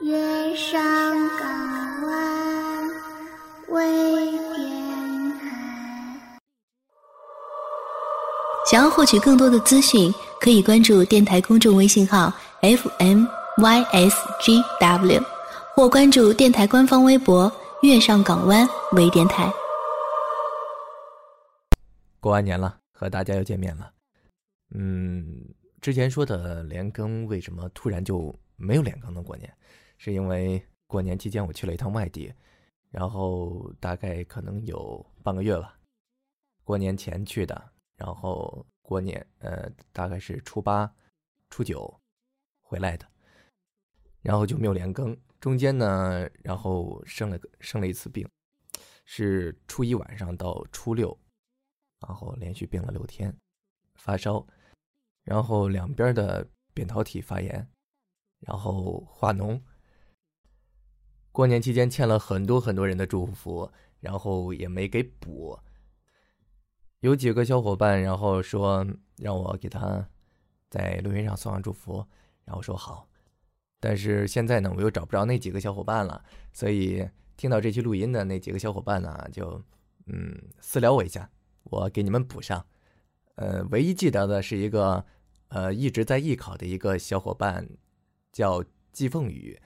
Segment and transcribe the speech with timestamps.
[0.00, 0.80] 月上
[1.38, 2.88] 港湾
[3.70, 6.30] 微电台。
[8.70, 13.20] 想要获取更多的资讯，可以关注电台公众微信号 FMYSGW，
[15.74, 17.50] 或关注电台官方微博
[17.82, 19.52] “月上港湾微电台”。
[22.20, 23.90] 过完年了，和大家又见面了。
[24.74, 25.24] 嗯，
[25.80, 29.22] 之前说的连更，为什么突然就没有连更呢？
[29.22, 29.52] 过年，
[29.98, 32.32] 是因为过年期间我去了一趟外地，
[32.90, 35.78] 然后大概可能有半个月吧。
[36.64, 40.90] 过年前去的，然后过年呃大概是初八、
[41.50, 42.00] 初九
[42.62, 43.06] 回来的，
[44.22, 45.16] 然后就没有连更。
[45.40, 48.28] 中间呢，然后生了个生了一次病，
[49.04, 51.16] 是初一晚上到初六。
[52.00, 53.36] 然后连续病了六天，
[53.96, 54.46] 发烧，
[55.24, 57.68] 然后两边的扁桃体发炎，
[58.38, 59.60] 然后化脓。
[61.38, 65.56] 过年期间欠了很多很多人的祝福，然后也没给补。
[66.98, 68.84] 有几个小伙伴，然后说
[69.18, 70.04] 让我给他
[70.68, 72.04] 在录音上送上祝福，
[72.44, 73.08] 然后说好。
[73.78, 76.20] 但是现在呢，我又找不着那几个小伙伴了，
[76.52, 79.62] 所以听到这期录音的那几个小伙伴呢，就
[80.06, 81.30] 嗯私聊我一下。
[81.62, 82.66] 我给你们补上，
[83.36, 85.06] 呃，唯一记得的是一个，
[85.50, 87.68] 呃，一直在艺考的一个小伙伴，
[88.32, 89.56] 叫季凤雨，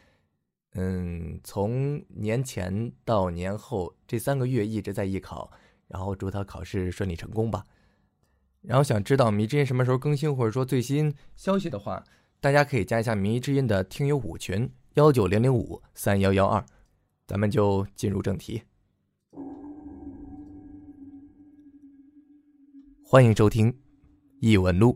[0.75, 5.51] 嗯，从年前到年后这三个月一直在艺考，
[5.87, 7.67] 然后祝他考试顺利成功吧。
[8.63, 12.03] 然后想知道迷之音什么时候更新或者说最新消息的话，
[12.41, 16.65] 大家可以加一下迷之音的听友五群幺九零零五三幺幺二，
[17.27, 18.63] 咱们就进入正题。
[23.05, 23.71] 欢迎收听
[24.41, 24.93] 《异闻录》，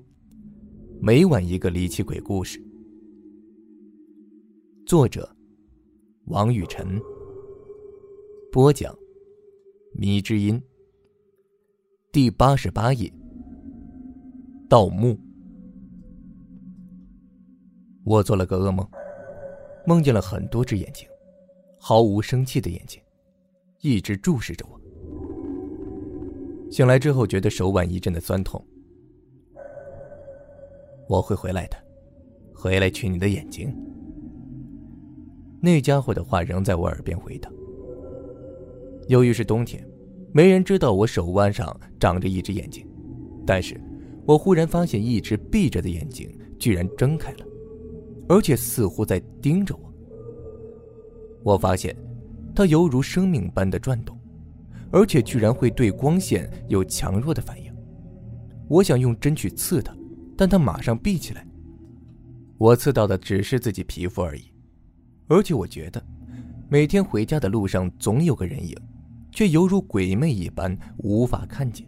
[1.02, 2.58] 每晚一个离奇鬼故事。
[4.86, 5.35] 作者：
[6.26, 7.00] 王雨晨。
[8.50, 8.92] 播讲：
[9.92, 10.60] 迷之音。
[12.10, 13.12] 第八十八页。
[14.68, 15.16] 盗墓。
[18.04, 18.84] 我做了个噩梦，
[19.86, 21.08] 梦见了很多只眼睛，
[21.78, 23.00] 毫无生气的眼睛，
[23.80, 24.80] 一直注视着我。
[26.72, 28.60] 醒来之后，觉得手腕一阵的酸痛。
[31.08, 31.76] 我会回来的，
[32.52, 33.72] 回来取你的眼睛。
[35.60, 37.52] 那家伙的话仍在我耳边回荡。
[39.08, 39.86] 由于是冬天，
[40.32, 42.86] 没人知道我手腕上长着一只眼睛，
[43.46, 43.80] 但是
[44.24, 46.28] 我忽然发现一只闭着的眼睛
[46.58, 47.46] 居然睁开了，
[48.28, 49.92] 而且似乎在盯着我。
[51.42, 51.96] 我发现，
[52.54, 54.16] 它犹如生命般的转动。
[54.92, 57.74] 而且居然会对光线有强弱的反应。
[58.68, 59.94] 我想用针去刺它，
[60.36, 61.44] 但它马上闭起来。
[62.56, 64.44] 我刺到的只是自己皮肤而已，
[65.28, 66.02] 而且我觉得，
[66.68, 68.76] 每天回家的路上总有个人影，
[69.32, 71.86] 却犹如鬼魅一般无法看见。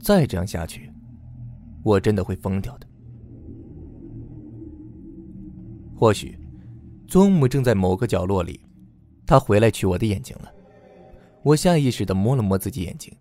[0.00, 0.92] 再这样下去，
[1.82, 2.86] 我真的会疯掉的。
[5.96, 6.38] 或许，
[7.06, 8.60] 宗母正在某个角落里，
[9.26, 10.52] 他回来取我的眼睛了。
[11.42, 13.12] 我下意识的摸了摸自己眼睛，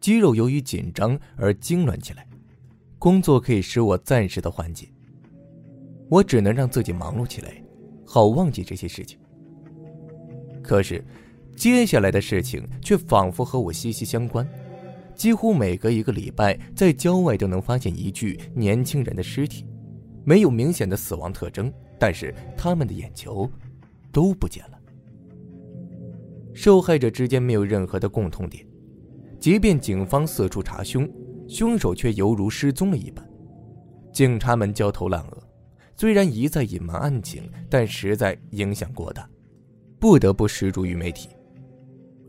[0.00, 2.26] 肌肉由于紧张而痉挛起来。
[2.98, 4.88] 工作可以使我暂时的缓解，
[6.08, 7.61] 我只能让自己忙碌起来，
[8.12, 9.18] 好忘记这些事情。
[10.62, 11.02] 可是，
[11.56, 14.46] 接下来的事情却仿佛和我息息相关。
[15.14, 19.64] 几乎每隔一个礼拜，在郊外都能发现一具年轻人的尸体，
[20.24, 23.50] 没有明显的死亡特征，但是他们的眼球
[24.12, 24.78] 都不见了。
[26.52, 28.62] 受害者之间没有任何的共同点，
[29.40, 31.08] 即便警方四处查凶，
[31.48, 33.26] 凶手却犹如失踪了一般。
[34.12, 35.41] 警察们焦头烂额，
[36.02, 39.24] 虽然一再隐瞒案情，但实在影响过大，
[40.00, 41.28] 不得不施诸于媒体。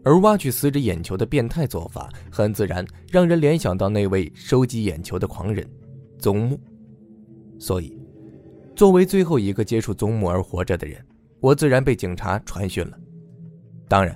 [0.03, 5.67] 而挖取死者眼球的变态做法，很自然让人联想到那位收集眼球的狂人
[6.19, 6.59] 宗木。
[7.57, 7.97] 所以，
[8.75, 11.03] 作为最后一个接触宗木而活着的人，
[11.39, 12.99] 我自然被警察传讯了。
[13.87, 14.15] 当然，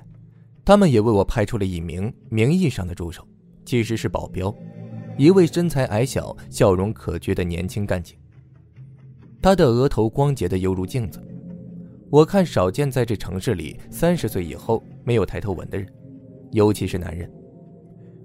[0.63, 3.27] 他们也为我派出了一名名义上的助手，
[3.65, 4.55] 其实是保镖，
[5.17, 8.15] 一位身材矮小、笑容可掬的年轻干警。
[9.41, 11.21] 他的额头光洁的犹如镜子，
[12.09, 15.87] 我看少见在这城市里三十岁以后没有抬头纹的人，
[16.51, 17.31] 尤其是男人。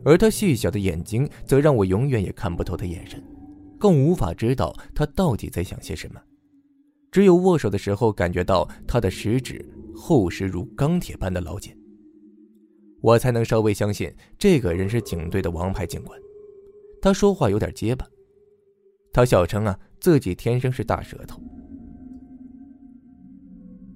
[0.05, 3.23] 而他细小的眼睛，则让我永远也看不透他眼神，
[3.79, 6.21] 更无法知道他到底在想些什么。
[7.11, 9.65] 只有握手的时候，感觉到他的食指。
[9.95, 11.77] 厚实如钢铁般的老茧，
[13.03, 16.19] 我才能稍微相信这个人是警队的王牌警官。
[17.01, 18.09] 他说话有点结巴，
[19.13, 21.41] 他笑称啊自己天生是大舌头。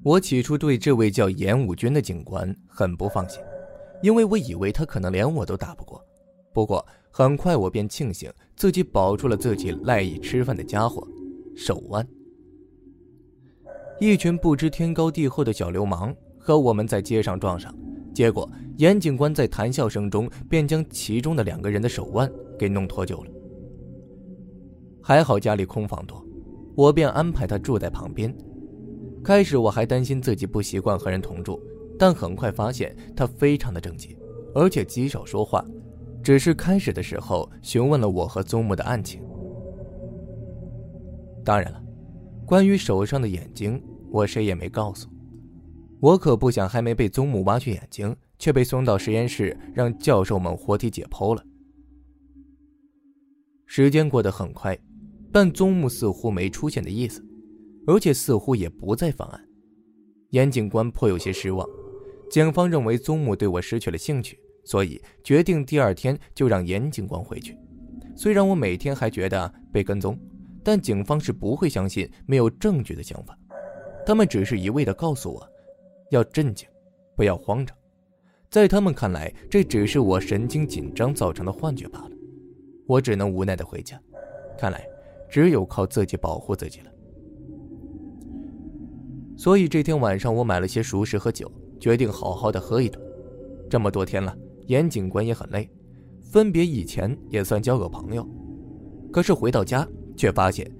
[0.02, 3.40] 我起初对这位叫严武军的警官很不放心，
[4.02, 6.00] 因为我以为他可能连我都打不过。
[6.52, 11.06] 不过很快我便庆幸自己保住了自己赖以吃饭的家伙——
[11.56, 12.06] 手腕。
[13.98, 17.74] 一群不知天高地厚的小流氓和我们在街上撞上，
[18.14, 23.30] 结果严警官在谈笑声中便将其中的两个人的手腕给弄脱臼了。
[25.08, 26.20] 还好家里空房多，
[26.74, 28.36] 我便安排他住在旁边。
[29.22, 31.62] 开始我还担心自己不习惯和人同住，
[31.96, 34.18] 但很快发现他非常的正经，
[34.52, 35.64] 而且极少说话，
[36.24, 39.22] 只是开始的时候询问了我和宗木的案情。
[41.44, 41.80] 当然了，
[42.44, 43.80] 关于手上的眼睛，
[44.10, 45.08] 我谁也没告诉。
[46.00, 51.44] 我可不想还没被宗木挖去眼睛，却被送到实验室让教授们活体解剖了。
[53.66, 54.76] 时间过得很快，
[55.36, 57.22] 但宗木似乎没出现的意思。
[57.86, 59.38] 而且似乎也不再犯案，
[60.30, 61.68] 严警官颇有些失望。
[62.30, 67.54] 警方认为宗木对我失去了兴趣，所以决定第二天就让严警官回去。
[68.16, 70.18] 虽然我每天还觉得被跟踪，
[70.64, 73.38] 但警方是不会相信没有证据的想法。
[74.06, 75.46] 他们只是一味的告诉我，
[76.12, 76.66] 要镇静，
[77.14, 77.76] 不要慌张。
[78.48, 82.12] 在他们看来，这只是我神经紧张造成的幻觉罢了。
[82.86, 84.00] 我只能无奈的回家。
[84.58, 84.88] 看来，
[85.36, 86.90] 只有靠自己保护自己了。
[89.36, 92.98] 所以这天晚上，我买了些熟食和酒，决定好好的喝一顿。
[93.68, 94.34] 这么多天了，
[94.66, 95.68] 严警官也很累，
[96.22, 98.26] 分别以前也算交个朋友。
[99.12, 99.86] 可是回到家，
[100.16, 100.74] 却发现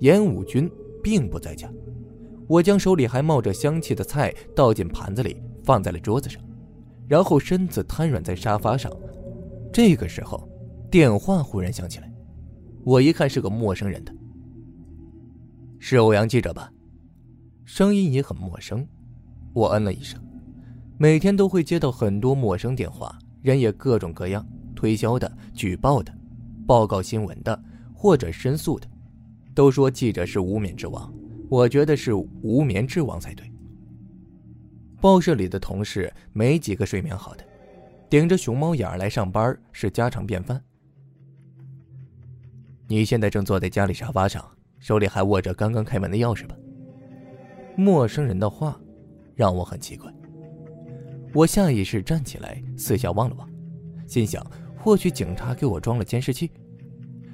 [0.00, 0.70] 严武军
[1.02, 1.66] 并不在家。
[2.46, 6.38] 我将手里还冒着香气的菜倒进盘子里，放在了桌子上，
[7.08, 8.92] 然后身子瘫软在沙发上。
[9.72, 10.46] 这个时候，
[10.90, 12.11] 电话忽然响起来，
[12.84, 14.12] 我一看是个陌生人的，
[15.78, 16.72] 是欧阳记者吧？
[17.64, 18.86] 声音也很陌生，
[19.52, 20.20] 我嗯了一声。
[20.98, 24.44] 每天都会接到很多陌生电话，人也各种各样，
[24.74, 26.12] 推销的、举报的、
[26.66, 27.62] 报告新闻的，
[27.94, 28.88] 或者申诉的。
[29.54, 31.12] 都说记者是无眠之王，
[31.48, 33.50] 我觉得是无眠之王才对。
[35.00, 37.44] 报社里的同事没几个睡眠好的，
[38.10, 40.60] 顶着熊猫眼来上班是家常便饭。
[42.92, 44.46] 你现在正坐在家里沙发上，
[44.78, 46.54] 手里还握着刚刚开门的钥匙吧？
[47.74, 48.78] 陌生人的话，
[49.34, 50.12] 让我很奇怪。
[51.32, 53.48] 我下意识站起来，四下望了望，
[54.06, 54.46] 心想：
[54.76, 56.50] 或许警察给我装了监视器，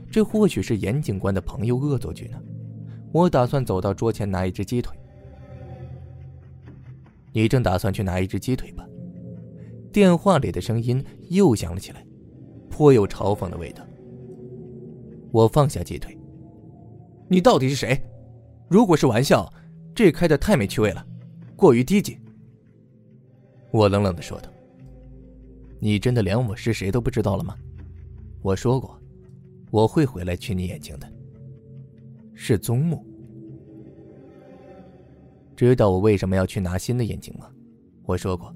[0.09, 2.41] 这或许是严警官的朋友恶作剧呢。
[3.11, 4.97] 我打算走到桌前拿一只鸡腿。
[7.33, 8.87] 你正打算去拿一只鸡腿吧？
[9.93, 12.07] 电话里的声音又响了起来，
[12.71, 13.85] 颇有嘲讽的味道。
[15.31, 16.17] 我放下鸡腿。
[17.29, 18.01] 你到底是谁？
[18.69, 19.53] 如果是玩笑。
[19.95, 21.05] 这开的太没趣味了，
[21.57, 22.17] 过于低级。
[23.73, 24.49] 我冷冷的说道
[25.81, 27.57] ：“你真的连我是谁都不知道了吗？
[28.41, 28.97] 我说过，
[29.73, 31.13] 我会回来取你眼睛的。
[32.33, 33.05] 是宗木。
[35.57, 37.51] 知道我为什么要去拿新的眼睛吗？
[38.05, 38.55] 我说过，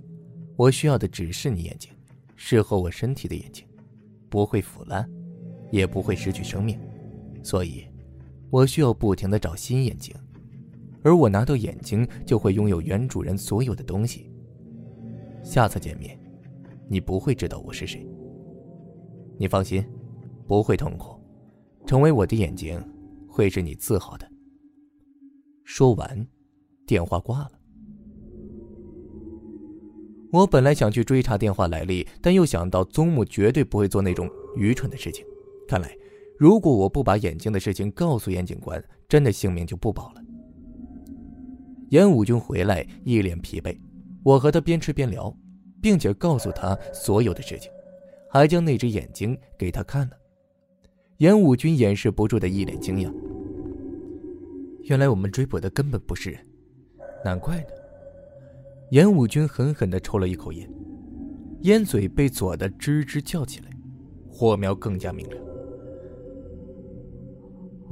[0.54, 1.90] 我需要的只是你眼睛，
[2.36, 3.66] 适合我身体的眼睛，
[4.30, 5.10] 不会腐烂，
[5.72, 6.78] 也不会失去生命。
[7.42, 7.84] 所以，
[8.50, 10.14] 我需要不停的找新眼睛。”
[11.04, 14.30] 而我拿到眼睛，就会拥有原主人所有的东西。
[15.42, 16.16] 下次见面，
[16.88, 18.06] 你不会知道我是谁。
[19.36, 19.84] 你放心，
[20.46, 21.20] 不会痛苦。
[21.84, 22.80] 成为我的眼睛，
[23.26, 24.30] 会是你自豪的。
[25.64, 26.24] 说完，
[26.86, 27.52] 电话挂了。
[30.30, 35.26] 我本来想去追查电话来历，但又想到宗木绝对不会做那种愚蠢的事情。
[35.68, 35.96] 看来，
[36.38, 40.22] 如果我不把眼睛的事情告诉严警官，真的性命就不保了。
[41.90, 43.78] 严武军回来，一脸疲惫。
[44.22, 45.34] 我和他边吃边聊，
[45.80, 47.70] 并且告诉他所有的事情，
[48.30, 50.16] 还将那只眼睛给他看了。
[51.18, 53.12] 严武军掩饰不住的一脸惊讶。
[54.84, 56.40] 原来我们追捕的根本不是人，
[57.24, 57.68] 难怪呢。
[58.90, 60.68] 严武军狠狠地抽了一口烟，
[61.62, 63.70] 烟嘴被左的吱吱叫起来，
[64.30, 65.51] 火苗更加明亮。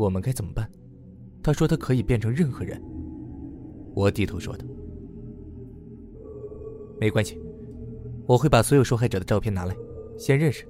[0.01, 0.71] 我们该怎么办？
[1.43, 2.83] 他说他可以变成任何人。
[3.95, 4.65] 我低头说道
[6.99, 7.39] ：“没关系，
[8.27, 9.77] 我会把所有受害者的照片拿来，
[10.17, 10.67] 先认识。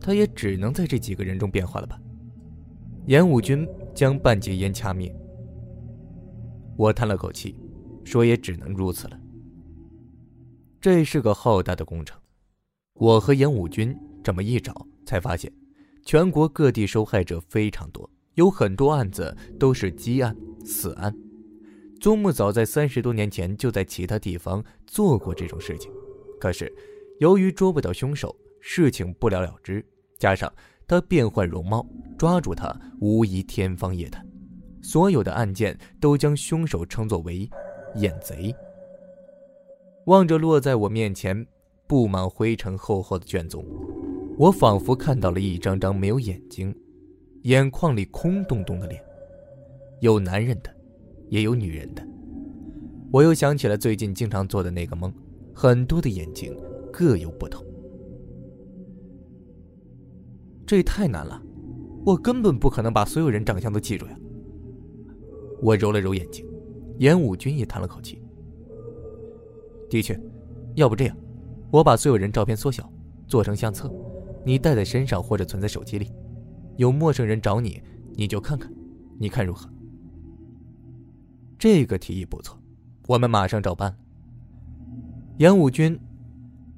[0.00, 2.00] 他也只能在这几个人中变化了吧？”
[3.06, 5.14] 严武军将半截烟掐灭。
[6.76, 7.58] 我叹了口气，
[8.04, 9.18] 说：“也只能如此了。
[10.80, 12.18] 这是个浩大的工程。
[12.94, 15.52] 我和严武军这么一找，才发现，
[16.04, 18.08] 全国各地受害者非常多，
[18.40, 21.14] 有很多案子都是积案、死案。”
[22.00, 25.92] 宗木早在三十多年前就在其他地方做过这种事情，
[26.40, 26.72] 可是
[27.18, 29.84] 由于捉不到凶手，事情不了了之。
[30.18, 30.50] 加上
[30.88, 34.26] 他变换容貌，抓住他无疑天方夜谭。
[34.80, 37.46] 所有的案件都将凶手称作为
[37.96, 38.54] “眼贼”。
[40.08, 41.46] 望着落在我面前
[41.86, 43.62] 布满灰尘厚厚的卷宗，
[44.38, 46.74] 我仿佛看到了一张张没有眼睛、
[47.42, 49.02] 眼眶里空洞洞的脸，
[50.00, 50.70] 有男人的。
[51.30, 52.04] 也有女人的，
[53.12, 55.14] 我又想起了最近经常做的那个梦，
[55.54, 56.52] 很多的眼睛
[56.92, 57.64] 各有不同。
[60.66, 61.40] 这也太难了，
[62.04, 64.18] 我根本不可能把所有人长相都记住呀。
[65.62, 66.44] 我揉了揉眼睛，
[66.98, 68.20] 严武军也叹了口气。
[69.88, 70.18] 的确，
[70.74, 71.16] 要不这样，
[71.70, 72.92] 我把所有人照片缩小，
[73.28, 73.88] 做成相册，
[74.44, 76.10] 你带在身上或者存在手机里，
[76.80, 77.82] 有陌生人找你，
[78.14, 78.72] 你就看看，
[79.18, 79.68] 你看如何？
[81.58, 82.58] 这个提议不错，
[83.06, 83.94] 我们马上照办。
[85.36, 86.00] 严武军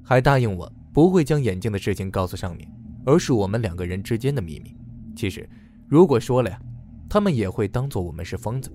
[0.03, 2.69] 还答应我不会将眼镜的事情告诉上面，
[3.05, 4.75] 而是我们两个人之间的秘密。
[5.15, 5.49] 其实，
[5.87, 6.61] 如果说了呀，
[7.09, 8.69] 他们也会当做我们是疯子。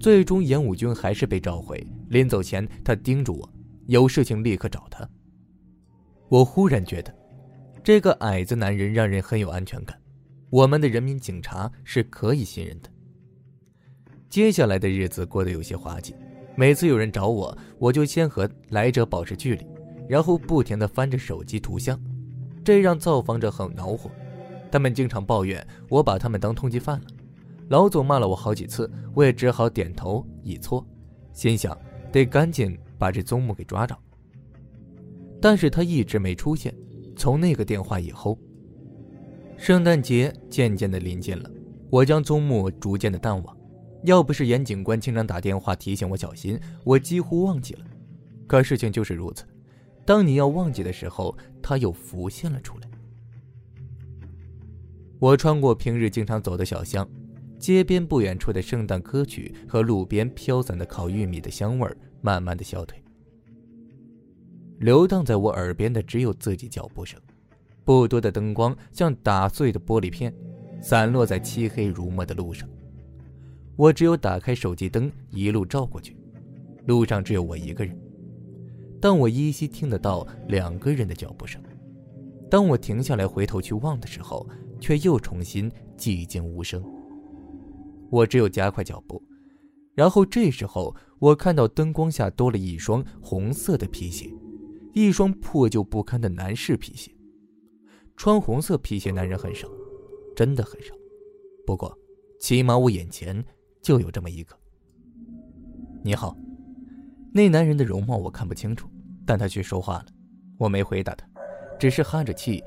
[0.00, 1.86] 最终，严武军还是被召回。
[2.08, 3.52] 临走前，他叮嘱我，
[3.84, 5.06] 有事情立刻找他。
[6.30, 7.14] 我忽然觉得，
[7.82, 9.94] 这个矮子男人让人很有安全感。
[10.54, 12.88] 我们的人民警察是可以信任的。
[14.30, 16.14] 接下来的日子过得有些滑稽，
[16.54, 19.66] 每次有人找我，我就先和来者保持距离，
[20.08, 22.00] 然后不停地翻着手机图像，
[22.64, 24.08] 这让造访者很恼火。
[24.70, 27.06] 他们经常抱怨我把他们当通缉犯了。
[27.66, 30.86] 老总骂了我好几次，我也只好点头以错，
[31.32, 31.76] 心想
[32.12, 33.98] 得赶紧把这宗木给抓着。
[35.40, 36.72] 但是他一直没出现。
[37.16, 38.38] 从那个电话以后，
[39.56, 41.50] 圣诞节渐渐的临近了，
[41.90, 43.56] 我将宗木逐渐的淡忘。
[44.02, 47.86] 要不是严警官经常打电话提醒我小心，我几乎忘记了。
[48.46, 49.44] 可事情就是如此，
[50.04, 52.88] 当你要忘记的时候，他又浮现了出来。
[55.18, 57.08] 我穿过平日经常走的小巷，
[57.58, 63.02] 街边不远处的圣诞歌曲和路边飘散的烤玉米的香味儿慢慢的消退。
[64.80, 67.18] 流荡在我耳边的只有自己脚步声，
[67.84, 70.34] 不多的灯光像打碎的玻璃片，
[70.80, 72.68] 散落在漆黑如墨的路上。
[73.76, 76.16] 我只有打开手机灯，一路照过去。
[76.86, 77.98] 路上只有我一个人，
[79.00, 81.62] 但我依稀听得到两个人的脚步声。
[82.50, 84.46] 当我停下来回头去望的时候，
[84.78, 86.84] 却又重新寂静无声。
[88.10, 89.22] 我只有加快脚步，
[89.94, 94.30] 然后这时候我看到灯光下多了一双红色的皮鞋，
[94.92, 97.10] 一双破旧不堪的男士皮鞋。
[98.16, 99.68] 穿红色皮鞋男人很少，
[100.34, 100.94] 真的很少。
[101.66, 101.96] 不过，
[102.38, 103.44] 起码我眼前。
[103.84, 104.56] 就有这么一个。
[106.02, 106.34] 你好，
[107.34, 108.88] 那男人的容貌我看不清楚，
[109.26, 110.06] 但他却说话了。
[110.56, 111.28] 我没回答他，
[111.78, 112.64] 只是哈着气。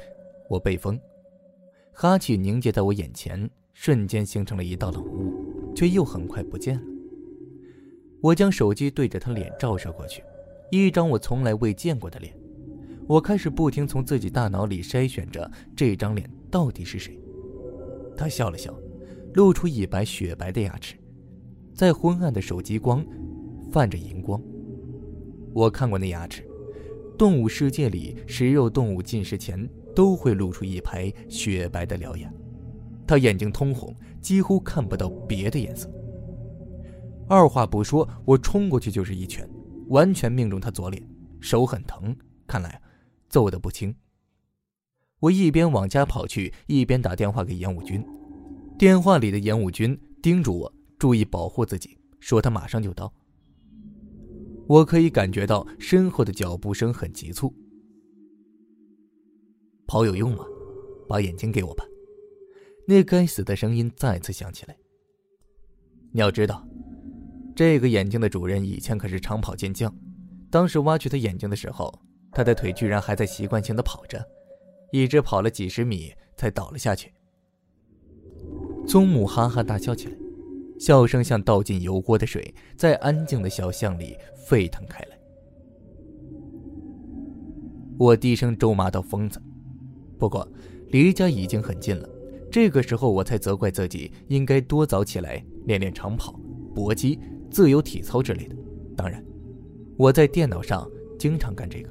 [0.48, 1.02] 我被风，
[1.92, 6.84] 哈气凝结在我眼前，瞬间形成了一道冷雾，却又很快不见了。
[8.22, 10.24] 我将手机对着他脸照射过去，
[10.70, 12.32] 一张我从来未见过的脸。
[13.08, 17.18] 我开始不停从自己大脑里筛选着这张脸到底是谁。
[18.18, 18.78] 他笑了笑，
[19.34, 20.98] 露出一白雪白的牙齿。
[21.74, 23.06] 在昏暗的手机光，
[23.72, 24.42] 泛着银光。
[25.54, 26.46] 我看过那牙齿，
[27.18, 32.30] 动物世界里食肉动物进食前都会露出一排雪白的獠牙。
[33.06, 35.90] 他眼睛通红，几乎看不到别的颜色。
[37.30, 39.48] 二话不说，我冲过去就是一拳，
[39.88, 41.02] 完全命中他左脸，
[41.40, 42.14] 手很疼，
[42.46, 42.82] 看来
[43.30, 43.96] 揍得不轻。
[45.20, 48.06] 我一边往家跑去，一边打电话给严武军。
[48.78, 50.74] 电话里的严武军叮嘱我。
[51.00, 53.14] 注意保护自己，说他马上就到。
[54.68, 57.54] 我可以感觉到身后的脚步声很急促。
[59.86, 60.44] 跑有用吗？
[61.08, 61.86] 把眼睛给我吧。
[62.88, 64.76] 那该死的声音再次响起来。
[66.12, 66.68] 你要知道，
[67.56, 69.96] 这个眼睛的主人以前可是长跑健将，
[70.50, 71.94] 当时挖去他眼睛的时候，
[72.32, 74.24] 他的腿居然还在习惯性的跑着，
[74.92, 77.14] 一直跑了几十米才倒了下去。
[78.86, 80.14] 宗母哈哈大笑起来。
[80.80, 85.18] 笑声像倒进油锅的水，在安静的小巷里沸腾开来。
[87.98, 89.42] 我低声咒骂道：“疯子！”
[90.20, 90.48] 不过
[90.90, 92.08] 离家已经很近了，
[92.52, 96.40] 这个时候我才责怪自己应该多早起来练练长跑、
[96.76, 97.20] 搏击、
[97.50, 98.56] 自由体操之类的。
[98.96, 99.26] 当然，
[99.98, 101.90] 我在电脑上经常干这个。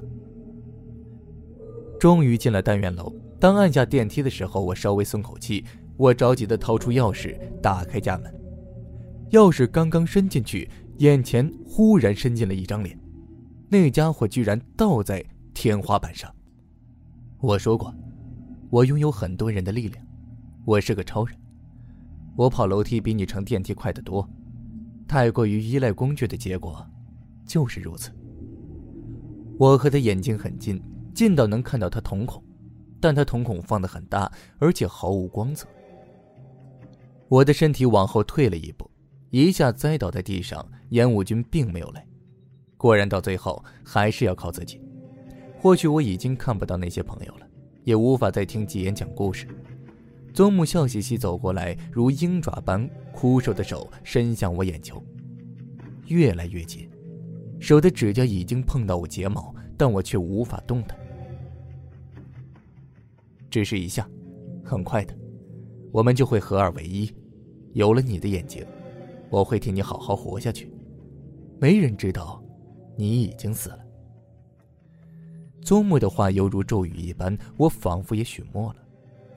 [1.99, 5.65] 终于进了单元楼，当按下电梯的时候，我稍微松口气。
[5.99, 8.31] 我着急地掏出钥匙，打开家门。
[9.31, 12.99] 钥匙刚刚伸进去，眼前忽然伸进了一张脸，
[13.71, 15.25] 那家伙居然倒在
[15.55, 16.31] 天花板上。
[17.41, 17.95] 我说过，
[18.69, 20.07] 我拥有很多人的力量，
[20.67, 21.35] 我是个超人。
[22.37, 24.29] 我跑楼梯比你乘电梯快得多，
[25.09, 26.87] 太过于依赖工具的结果，
[27.47, 28.11] 就是如此。
[29.59, 30.79] 我和他眼睛很近，
[31.17, 32.45] 近到能看到他瞳孔，
[33.01, 35.67] 但他瞳孔放得很大，而且毫无光泽。
[37.27, 38.91] 我的身体往后退了一步，
[39.31, 40.65] 一下栽倒在地上。
[40.91, 42.07] 烟雾君并没有来，
[42.77, 44.79] 果然到最后还是要靠自己。
[45.59, 47.47] 或许我已经看不到那些朋友了，
[47.83, 49.49] 也无法再听吉言讲故事。
[50.35, 55.03] 宗木笑嘻嘻走过来，如鹰爪般枯瘦的手伸向我眼球，
[56.09, 56.87] 越来越近。
[57.59, 60.97] 手的指甲已经碰到我睫毛，但我却无法动弹。
[63.57, 64.07] 只是一下，
[64.63, 65.17] 很快的，
[65.91, 67.11] 我们就会合二为一。
[67.73, 68.63] 有了你的眼睛，
[69.31, 70.71] 我会替你好好活下去。
[71.59, 72.45] 没人知道，
[72.99, 73.79] 你已经死了。
[75.63, 78.77] 宗木的话犹如咒语一般，我仿佛也许默了。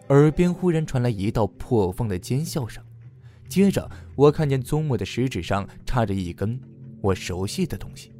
[0.10, 2.84] 耳边忽然传来一道破风的尖笑声，
[3.48, 6.60] 接着我看见宗木的食指上插着一根。
[7.02, 8.12] 我熟悉的东西，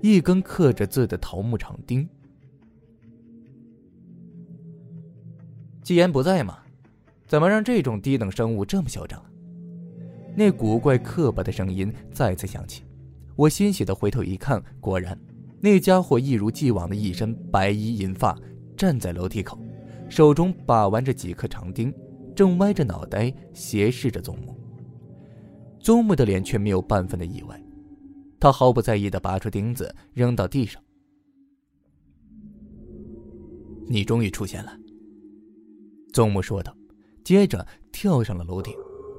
[0.00, 2.08] 一根刻着字的桃木长钉。
[5.86, 6.58] 既然不在嘛，
[7.28, 9.24] 怎么让这种低等生物这么嚣张？
[10.34, 12.82] 那古怪刻薄的声音再次响起。
[13.36, 15.16] 我欣喜的回头一看，果然，
[15.60, 18.36] 那家伙一如既往的一身白衣银发，
[18.76, 19.56] 站在楼梯口，
[20.08, 21.94] 手中把玩着几颗长钉，
[22.34, 24.58] 正歪着脑袋斜视着宗木。
[25.78, 27.62] 宗木的脸却没有半分的意外，
[28.40, 30.82] 他毫不在意的拔出钉子扔到地上。
[33.86, 34.76] 你终于出现了，
[36.16, 36.74] 宗母说道，
[37.22, 38.74] 接着跳上了楼顶，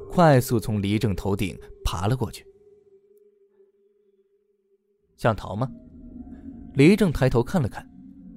[0.10, 2.44] 快速从黎正头顶爬了过去。
[5.16, 5.72] 想逃吗？
[6.74, 7.88] 黎正抬头看了看，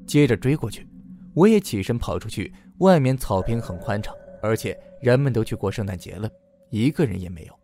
[0.07, 0.87] 接着追过去。
[1.33, 6.31] 我也起身跑出去，外面草坪很宽敞，而且人们都去过圣诞节了，
[6.69, 7.59] 一个人也没有。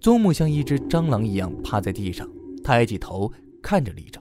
[0.00, 2.28] 宗母像一只蟑螂一样趴在地上，
[2.64, 4.20] 抬起头看着李正。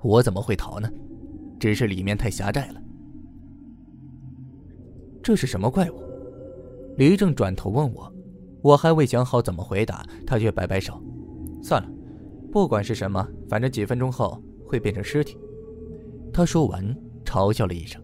[0.00, 0.88] 我怎么会逃呢？
[1.58, 2.80] 只是里面太狭窄了。
[5.22, 6.02] 这是什么怪物？
[6.96, 8.12] 黎正转头问我，
[8.62, 11.02] 我还未想好怎么回答，他却摆摆手
[11.62, 11.88] ：“算了，
[12.52, 15.38] 不管是什么，反正几分钟后会变成尸体。”
[16.32, 18.02] 他说完，嘲笑了一声。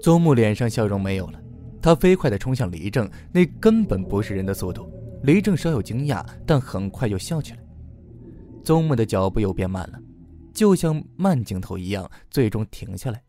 [0.00, 1.40] 宗木脸上笑容没有了。
[1.80, 4.88] 他飞快地冲向黎正，那根本不是人的速度。
[5.22, 7.58] 黎正稍有惊讶，但很快又笑起来。
[8.62, 9.98] 宗木的脚步又变慢了，
[10.52, 13.24] 就像慢镜头一样，最终停下来。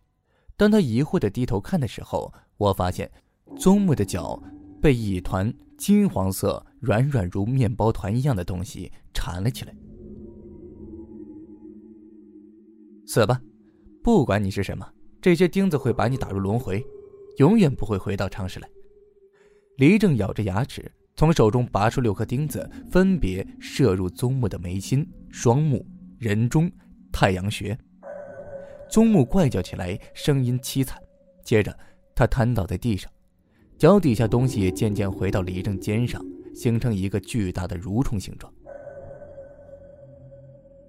[0.56, 3.12] 当他疑惑地低头看的时候，我发现
[3.58, 4.42] 宗木的脚
[4.82, 9.76] 被一团金黄色、软软如面包团一样的东西缠了起来。
[13.06, 13.42] 死吧，
[14.04, 14.88] 不管你是什么，
[15.22, 16.86] 这些钉子会把你打入轮回。
[17.38, 18.70] 永远不会回到常识来。
[19.78, 25.84] 黎正咬着牙齿，从手中拔出六颗钉子，分别射入宗木的眉心、双目、
[26.20, 26.72] 人中、
[27.14, 27.78] 太阳穴。
[28.90, 31.02] 宗木怪叫起来，声音凄惨。
[31.44, 31.74] 接着，
[32.14, 33.10] 他瘫倒在地上，
[33.78, 36.22] 脚底下东西也渐渐回到黎正肩上，
[36.54, 38.52] 形成一个巨大的蠕虫形状。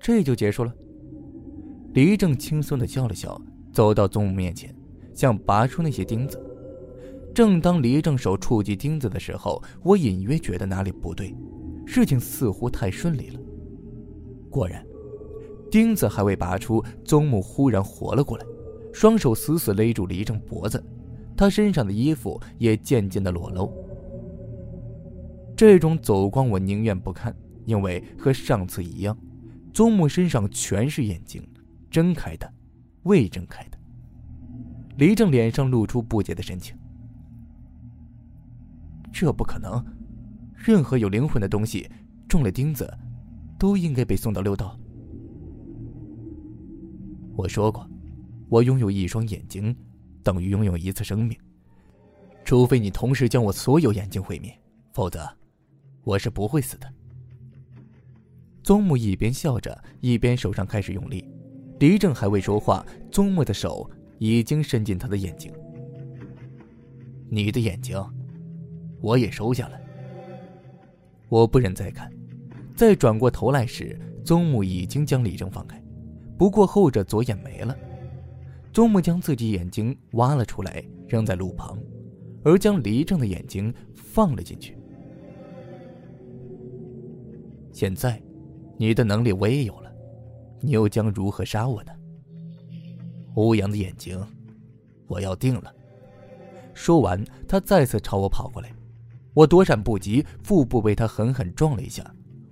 [0.00, 0.74] 这就结束了。
[1.92, 3.40] 黎正轻松地笑了笑，
[3.72, 4.74] 走到宗木面前。
[5.14, 6.42] 想拔出那些钉子，
[7.32, 11.32] 正当黎正手触及钉子的时候，我隐约觉得哪里不对，
[11.86, 13.40] 事情似乎太顺利了。
[14.50, 14.84] 果然，
[15.74, 18.46] 钉子还未拔出，宗木忽然活了过来，
[18.92, 20.80] 双手死死勒住黎正脖子，
[21.36, 23.74] 他身上的衣服也渐渐的裸露。
[25.56, 29.18] 这种走光我宁愿不看，因为和上次一样，
[29.72, 31.44] 宗木身上全是眼睛，
[31.90, 32.48] 睁开的，
[33.02, 33.76] 未睁开的。
[34.96, 36.76] 黎正脸上露出不解的神情。
[39.12, 39.84] 这不可能，
[40.54, 41.90] 任何有灵魂的东西
[42.28, 42.88] 中了钉子，
[43.58, 44.78] 都应该被送到六道。
[47.36, 47.88] 我说过，
[48.48, 49.76] 我拥有一双眼睛，
[50.22, 51.38] 等于拥有一次生命。
[52.44, 54.52] 除非你同时将我所有眼睛毁灭，
[54.92, 55.28] 否则，
[56.02, 56.92] 我是不会死的。
[58.62, 61.24] 宗木一边笑着，一边手上开始用力。
[61.80, 63.90] 黎正还未说话，宗木的手。
[64.18, 65.52] 已经伸进他的眼睛，
[67.28, 68.00] 你的眼睛，
[69.00, 69.78] 我也收下了。
[71.28, 72.10] 我不忍再看，
[72.76, 75.82] 再转过头来时，宗木已经将李正放开，
[76.36, 77.76] 不过后者左眼没了。
[78.72, 81.78] 宗木将自己眼睛挖了出来，扔在路旁，
[82.42, 84.76] 而将黎正的眼睛放了进去。
[87.70, 88.20] 现在，
[88.76, 89.92] 你的能力我也有了，
[90.60, 91.92] 你又将如何杀我呢？
[93.34, 94.20] 欧阳的眼睛，
[95.06, 95.72] 我要定了。
[96.72, 98.72] 说完，他再次朝我跑过来，
[99.34, 102.04] 我躲闪不及，腹部被他狠狠撞了一下，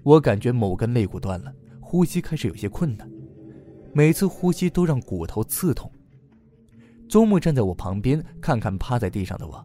[0.04, 3.08] 我感觉某根肋骨断了，呼吸开始有些困难，
[3.92, 5.90] 每次呼吸都让骨头刺痛。
[7.08, 9.62] 宗木站在我旁边，看看趴在地上的我，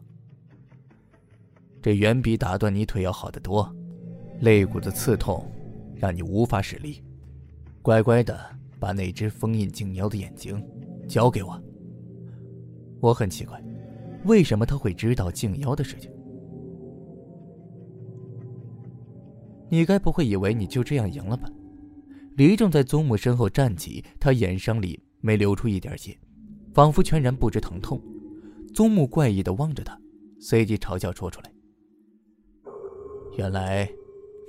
[1.80, 3.74] 这远比打断你腿要好得多，
[4.40, 5.50] 肋骨的刺痛
[5.96, 7.02] 让你无法使力，
[7.80, 8.38] 乖乖的
[8.78, 10.62] 把那只封印静妖的眼睛
[11.08, 11.58] 交给我。
[13.00, 13.62] 我很奇怪。
[14.24, 16.10] 为什么他会知道静妖的事情？
[19.70, 21.48] 你该不会以为你就这样赢了吧？
[22.38, 26.16] 黎正在宗母身后站起，他眼梢里没流出一点血，
[26.72, 28.00] 仿佛全然不知疼痛。
[28.72, 30.00] 宗母怪异的望着他，
[30.38, 31.52] 随即嘲笑说出来
[33.36, 33.90] ：“原来，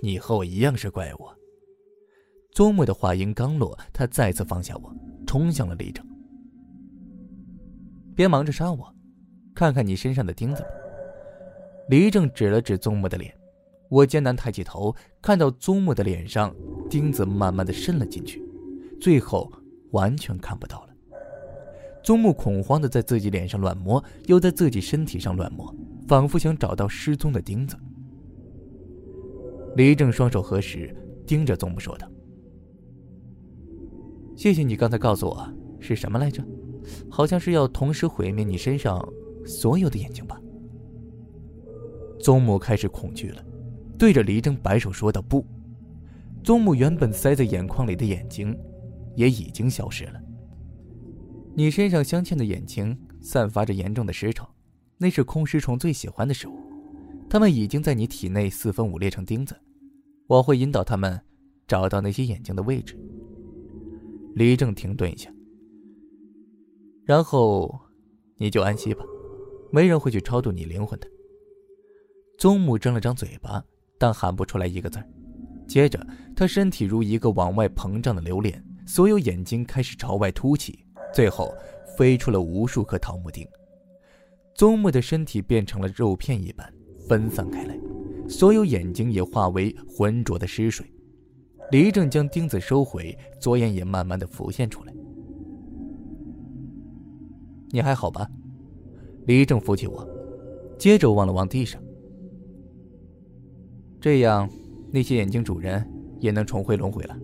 [0.04, 1.28] 你和我一样是怪物。”
[2.54, 6.06] 宗母的话音刚落，他再次放下我，冲向了黎正。
[8.16, 8.96] 别忙着杀我。
[9.56, 10.70] 看看你身上的钉子吧。
[11.90, 13.36] 黎正指了指宗木的脸，
[13.90, 16.56] 我艰难抬起头，看到宗木的脸上
[16.90, 18.42] 钉子慢慢的渗了进去，
[19.02, 19.52] 最后
[19.92, 20.90] 完全看不到了。
[22.04, 25.76] 宗木恐慌的在自己脸上乱摸，又在自己身体上乱摸，
[26.08, 27.76] 仿佛想找到失踪的钉子。
[29.76, 30.96] 李正双手合十，
[31.28, 32.10] 盯着宗木说道
[34.36, 36.44] ：“谢谢你刚才告诉我是什么来着？
[37.10, 39.04] 好像是要同时毁灭你身上。”
[39.46, 40.40] 所有的眼睛吧。
[42.20, 43.44] 宗母开始恐惧了，
[44.00, 45.46] 对着黎正摆手说道：“不。”
[46.42, 48.58] 宗母原本塞在眼眶里的眼睛，
[49.16, 50.22] 也已经消失了。
[51.54, 54.48] 你身上镶嵌的眼睛散发着严重的尸臭，
[54.98, 56.58] 那是空尸虫最喜欢的食物。
[57.30, 59.54] 它们已经在你体内四分五裂成钉子，
[60.28, 61.20] 我会引导他们
[61.68, 62.98] 找到那些眼睛的位置。
[64.34, 65.30] 黎正停顿一下，
[67.04, 67.78] 然后
[68.38, 69.04] 你就安息吧。
[69.72, 71.08] 没人会去超度你灵魂的。
[72.38, 73.64] 宗母张了张嘴巴，
[74.00, 74.98] 但喊不出来一个字
[75.68, 76.04] 接着，
[76.36, 80.84] 他身体如一个往外膨胀的榴莲，所有眼睛开始朝外凸起，
[81.14, 81.54] 最后
[81.96, 83.48] 飞出了无数颗桃木钉。
[84.56, 86.68] 宗母的身体变成了肉片一般
[87.08, 87.78] 分散开来，
[88.28, 90.92] 所有眼睛也化为浑浊的尸水。
[91.72, 94.94] 黎正将钉子收回，左眼也慢慢的浮现出来。
[97.70, 98.28] 你还好吧？
[99.28, 100.08] 李正扶起我，
[100.80, 101.80] 接着望了望地上。
[104.02, 104.50] 这样，
[104.92, 105.86] 那些眼睛主人
[106.20, 107.18] 也能重回轮回了。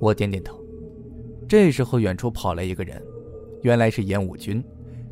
[0.00, 0.60] 我点点头。
[1.48, 3.02] 这时候，远处跑来一个人，
[3.62, 4.62] 原来是严武军。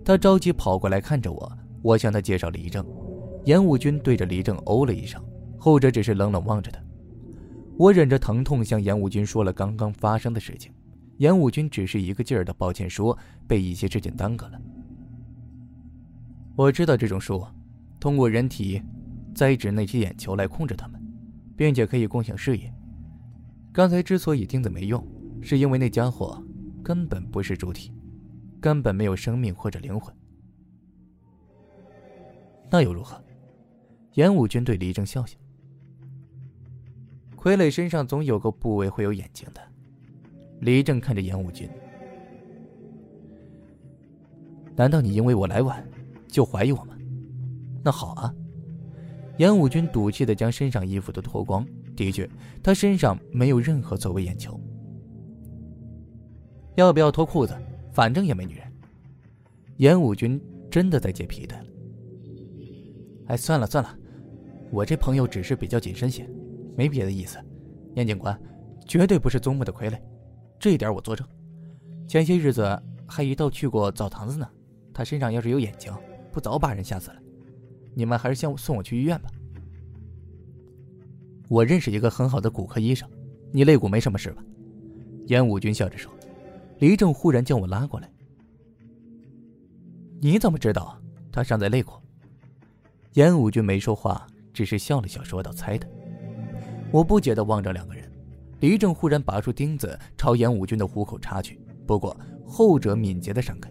[0.05, 1.53] 他着急跑过来，看着我。
[1.81, 2.85] 我向他介绍李正。
[3.45, 5.23] 严武军对着李正哦了一声，
[5.59, 6.81] 后者只是冷冷望着他。
[7.79, 10.71] 我忍着疼痛向严武军说了刚刚发生的事情。
[11.17, 14.61] 严武军只是一个劲儿的抱歉说，被一些事情耽搁了。
[16.55, 17.45] 我知道这种术，
[17.99, 18.83] 通过人体
[19.35, 21.01] 栽植那些眼球来控制他们，
[21.57, 22.73] 并且可以共享视野。
[23.73, 25.07] 刚才之所以钉子没用，
[25.40, 26.42] 是因为那家伙
[26.83, 27.92] 根本不是主体，
[28.61, 30.14] 根本没有生命或者灵魂。
[32.71, 33.23] 那又如何？
[34.14, 35.38] 严武军对李正笑笑。
[37.37, 39.61] 傀儡身上总有个部位会有眼睛的。
[40.61, 41.68] 李正看着严武军，
[44.77, 45.85] 难道你因为我来晚？
[46.29, 46.97] 就怀疑我们？
[47.83, 48.33] 那好啊！
[49.43, 51.67] 严武军赌气的将身上衣服都脱光。
[51.97, 52.31] 的确，
[52.63, 54.59] 他身上没有任何作为眼球。
[56.77, 57.53] 要不要脱裤子？
[57.93, 58.73] 反正也没女人。
[59.79, 61.65] 严武军真的在解皮带了。
[63.27, 63.93] 哎，算了算了，
[64.71, 66.25] 我这朋友只是比较谨慎些，
[66.77, 67.37] 没别的意思。
[67.97, 68.41] 严警官，
[68.87, 69.99] 绝对不是宗木的傀儡，
[70.57, 71.27] 这一点我作证。
[72.07, 74.49] 前些日子还一道去过澡堂子呢。
[74.95, 75.93] 他身上要是有眼睛。
[76.31, 77.17] 不早把人吓死了，
[77.95, 79.31] 你们还是先送我去医院吧。
[81.49, 83.09] 我认识一个很好的骨科医生，
[83.51, 84.43] 你肋骨没什么事吧？
[85.27, 86.13] 严武军笑着说。
[86.79, 88.11] 黎正忽然将我拉过来。
[90.21, 91.01] 你怎么知道
[91.31, 91.93] 他伤在肋骨？
[93.13, 95.87] 严武军没说话，只是笑了笑，说道：“猜的。”
[96.91, 98.11] 我不解的望着两个人。
[98.61, 103.71] 黎正忽然拔出钉子朝严武军的虎口插去，不过后者敏捷的闪开。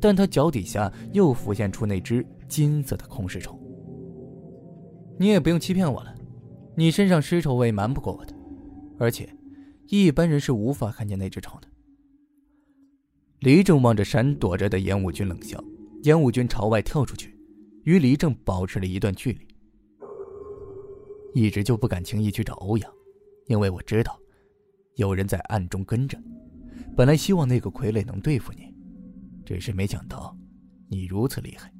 [0.00, 3.60] 但他脚底下又浮现出那只金色的空尸虫。
[5.18, 6.14] 你也不用欺骗我了，
[6.76, 8.34] 你身上尸臭味瞒不过我的，
[8.98, 9.28] 而且
[9.88, 11.68] 一般人是无法看见那只虫的。
[13.40, 15.62] 黎正望着闪躲着的严武军冷笑，
[16.02, 17.38] 严武军朝外跳出去，
[17.84, 19.46] 与黎正保持了一段距离。
[21.34, 22.90] 一直就不敢轻易去找欧阳，
[23.46, 24.18] 因为我知道，
[24.94, 26.18] 有人在暗中跟着。
[26.96, 28.74] 本来希望那个傀儡能对付你，
[29.44, 30.34] 只是没想到，
[30.88, 31.70] 你如此厉害。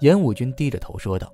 [0.00, 1.32] 严武军低着头说道，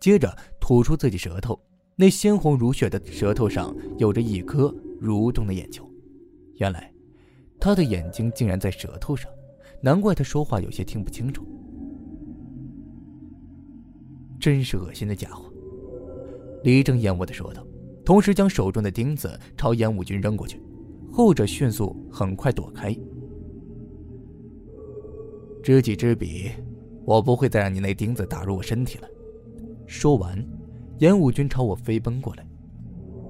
[0.00, 1.58] 接着吐出自己舌头，
[1.96, 5.88] 那鲜红如血的舌头上有着一颗蠕动的眼球。
[6.56, 6.92] 原来，
[7.58, 9.30] 他的眼睛竟然在舌头上，
[9.82, 11.44] 难怪他说话有些听不清楚。
[14.38, 15.52] 真是恶心的家伙！
[16.64, 17.66] 李正厌恶的说道，
[18.04, 20.60] 同时将手中的钉子朝严武军扔过去。
[21.12, 22.96] 后者迅速很快躲开。
[25.62, 26.50] 知己知彼，
[27.10, 29.08] 我不会再让你那钉子打入我身体了。
[29.84, 30.40] 说完，
[31.00, 32.46] 严武军朝我飞奔过来，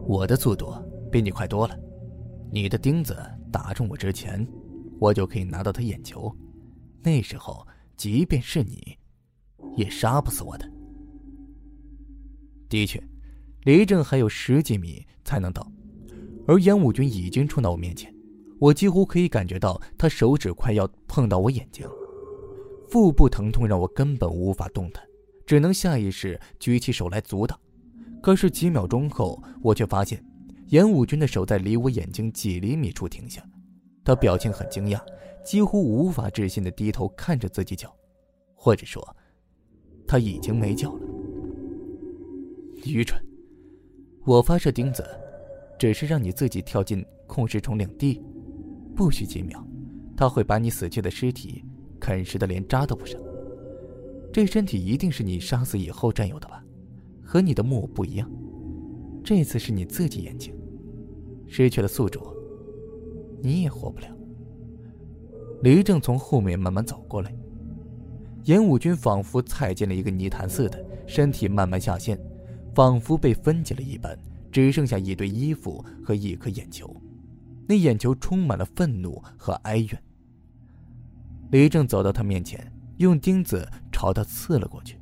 [0.06, 0.70] 我的速度
[1.10, 1.74] 比你快多了。
[2.52, 3.16] 你的钉子
[3.50, 4.46] 打中我之前，
[4.98, 6.30] 我就可以拿到他眼球，
[7.02, 7.66] 那时候
[7.96, 8.98] 即便是你，
[9.78, 10.70] 也杀不死我的。
[12.68, 13.02] 的确，
[13.64, 15.66] 离镇还有十几米才能到。
[16.46, 18.14] 而严武军已经冲到我面前，
[18.58, 21.88] 我几乎可以感觉到他手指快要碰到我眼睛，
[22.90, 25.04] 腹部疼痛让我根本无法动弹，
[25.46, 27.58] 只能下意识举起手来阻挡。
[28.20, 30.22] 可是几秒钟后，我却发现
[30.66, 33.42] 严武军的手在离我眼睛几厘米处停下，
[34.04, 35.00] 他表情很惊讶，
[35.44, 37.94] 几乎无法置信的低头看着自己脚，
[38.54, 39.16] 或者说，
[40.06, 41.00] 他已经没脚了。
[42.84, 43.22] 愚蠢！
[44.24, 45.04] 我发射钉子。
[45.78, 48.22] 只是让你自己跳进控制虫领地，
[48.94, 49.66] 不需几秒，
[50.14, 51.64] 他会把你死去的尸体
[52.00, 53.20] 啃食的连渣都不剩。
[54.32, 56.64] 这身体一定是你杀死以后占有的吧？
[57.22, 58.28] 和你的木偶不一样，
[59.22, 60.52] 这次是你自己眼睛
[61.46, 62.20] 失去了宿主，
[63.42, 64.06] 你也活不了。
[65.62, 67.32] 黎正从后面慢慢走过来，
[68.44, 72.18] 严武军仿佛踩进了一个泥潭似的，身体慢慢下陷，
[72.74, 74.18] 仿佛被分解了一般。
[74.52, 76.92] 只剩下一堆衣服和一颗眼球，
[77.68, 80.02] 那眼球充满了愤怒和哀怨。
[81.50, 84.98] 李正走到他面前，用钉子朝他刺了过去。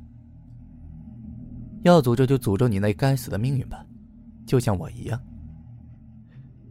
[1.83, 3.85] 要诅咒就诅咒你那该死的命运吧，
[4.45, 5.21] 就像我一样。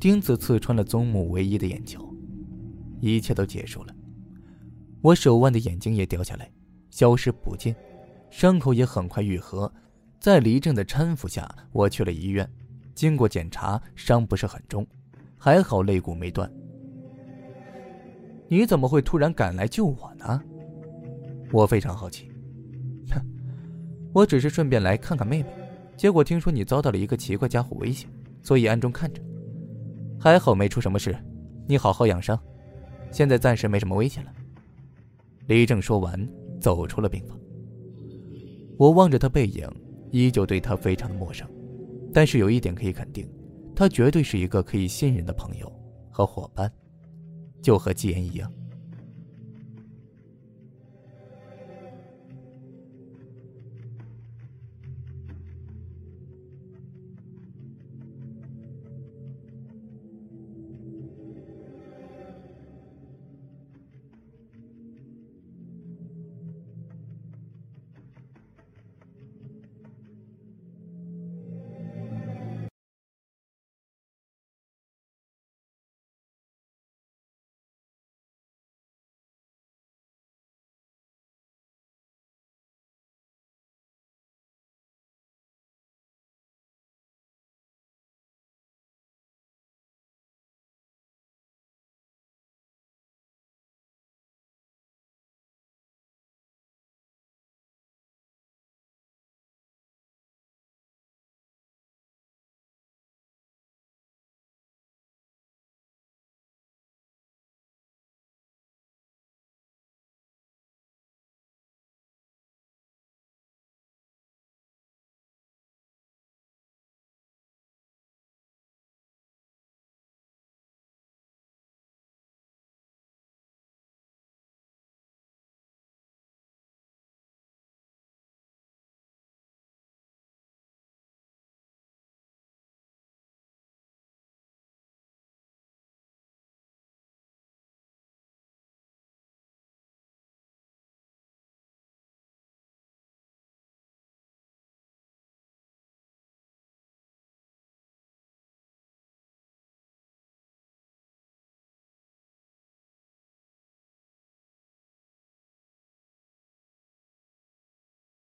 [0.01, 2.15] 钉子刺穿了宗母唯一的眼球，
[3.01, 3.95] 一切都结束了。
[5.01, 6.51] 我手腕的眼睛也掉下来，
[6.91, 7.75] 消失不见，
[8.31, 9.73] 伤口也很快愈合。
[10.21, 12.49] 在黎正的搀扶下，我去了医院。
[12.95, 14.85] 经过检查，伤不是很重，
[15.37, 16.53] 还好肋骨没断。
[18.49, 20.43] 你怎么会突然赶来救我呢？
[21.53, 22.31] 我非常好奇。
[23.11, 23.21] 哼，
[24.13, 25.49] 我只是顺便来看看妹妹，
[25.97, 28.07] 结果听说你遭到了一个奇怪家伙威胁，
[28.43, 29.23] 所以暗中看着。
[30.19, 31.17] 还好没出什么事，
[31.67, 32.39] 你好好养伤，
[33.11, 34.33] 现在暂时没什么危险了。
[35.47, 36.29] 李正说完，
[36.61, 37.39] 走出了病房。
[38.79, 39.69] 我望着他背影，
[40.11, 41.47] 依旧对他非常的陌生。
[42.13, 43.31] 但是有一点可以肯定，
[43.77, 45.71] 他绝对是一个可以信任的朋友
[46.11, 46.71] 和伙伴，
[47.63, 48.53] 就和纪言一样。